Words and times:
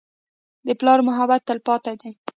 د 0.67 0.69
پلار 0.79 0.99
محبت 1.07 1.41
تلپاتې 1.49 1.93
دی. 2.01 2.11